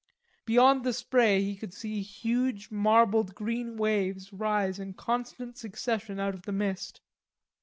[0.47, 6.33] Beyond the spray he could see huge marbled green waves rise in constant succession out
[6.33, 7.01] of the mist.